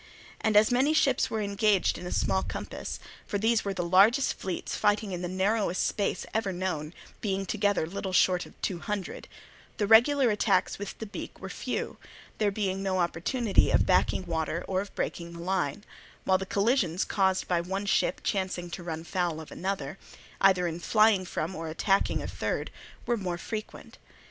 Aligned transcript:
And 0.41 0.57
as 0.57 0.71
many 0.71 0.95
ships 0.95 1.29
were 1.29 1.41
engaged 1.43 1.95
in 1.95 2.07
a 2.07 2.11
small 2.11 2.41
compass 2.41 2.99
(for 3.27 3.37
these 3.37 3.63
were 3.63 3.75
the 3.75 3.85
largest 3.85 4.33
fleets 4.33 4.75
fighting 4.75 5.11
in 5.11 5.21
the 5.21 5.27
narrowest 5.27 5.85
space 5.85 6.25
ever 6.33 6.51
known, 6.51 6.95
being 7.21 7.45
together 7.45 7.85
little 7.85 8.11
short 8.11 8.47
of 8.47 8.59
two 8.63 8.79
hundred), 8.79 9.27
the 9.77 9.85
regular 9.85 10.31
attacks 10.31 10.79
with 10.79 10.97
the 10.97 11.05
beak 11.05 11.39
were 11.39 11.49
few, 11.51 11.97
there 12.39 12.49
being 12.49 12.81
no 12.81 12.97
opportunity 12.97 13.69
of 13.69 13.85
backing 13.85 14.25
water 14.25 14.65
or 14.67 14.81
of 14.81 14.95
breaking 14.95 15.33
the 15.33 15.39
line; 15.43 15.83
while 16.23 16.39
the 16.39 16.47
collisions 16.47 17.05
caused 17.05 17.47
by 17.47 17.61
one 17.61 17.85
ship 17.85 18.21
chancing 18.23 18.71
to 18.71 18.81
run 18.81 19.03
foul 19.03 19.39
of 19.39 19.51
another, 19.51 19.99
either 20.41 20.65
in 20.65 20.79
flying 20.79 21.25
from 21.25 21.55
or 21.55 21.69
attacking 21.69 22.23
a 22.23 22.27
third, 22.27 22.71
were 23.05 23.15
more 23.17 23.37
frequent. 23.37 23.99